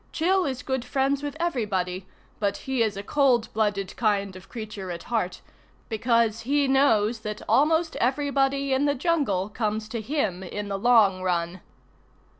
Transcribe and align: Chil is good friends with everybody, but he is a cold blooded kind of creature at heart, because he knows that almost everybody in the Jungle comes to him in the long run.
Chil 0.11 0.45
is 0.47 0.63
good 0.63 0.83
friends 0.83 1.21
with 1.21 1.37
everybody, 1.39 2.07
but 2.39 2.57
he 2.65 2.81
is 2.81 2.97
a 2.97 3.03
cold 3.03 3.53
blooded 3.53 3.95
kind 3.97 4.35
of 4.35 4.49
creature 4.49 4.89
at 4.89 5.03
heart, 5.03 5.41
because 5.89 6.39
he 6.41 6.67
knows 6.67 7.19
that 7.19 7.43
almost 7.47 7.95
everybody 7.97 8.73
in 8.73 8.85
the 8.85 8.95
Jungle 8.95 9.47
comes 9.47 9.87
to 9.89 10.01
him 10.01 10.41
in 10.41 10.69
the 10.69 10.79
long 10.79 11.21
run. 11.21 11.61